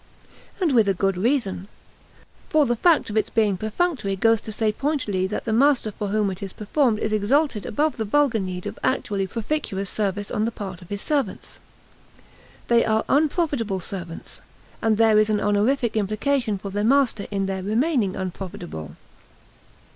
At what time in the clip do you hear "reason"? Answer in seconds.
1.15-1.67